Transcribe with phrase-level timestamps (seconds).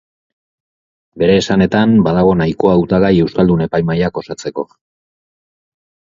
[1.23, 4.67] Bere esanetan, badago nahikoa hautagai euskaldun epaimahaiak osatzeko.